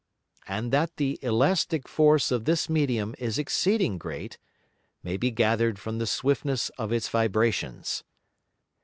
[0.47, 4.39] And that the elastick force of this Medium is exceeding great,
[5.03, 8.03] may be gather'd from the swiftness of its Vibrations.